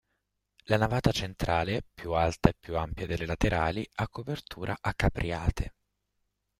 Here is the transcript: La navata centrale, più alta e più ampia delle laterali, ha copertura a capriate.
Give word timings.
La 0.63 0.77
navata 0.77 1.11
centrale, 1.11 1.83
più 1.93 2.13
alta 2.13 2.49
e 2.49 2.55
più 2.59 2.75
ampia 2.75 3.05
delle 3.05 3.27
laterali, 3.27 3.87
ha 3.97 4.07
copertura 4.09 4.75
a 4.81 4.93
capriate. 4.95 5.75